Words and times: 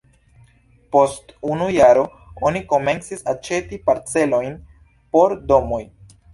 Post 0.95 1.33
unu 1.55 1.67
jaro 1.75 2.07
oni 2.51 2.63
komencis 2.73 3.23
aĉeti 3.35 3.81
parcelojn 3.93 4.59
por 5.15 5.41
domoj. 5.55 5.83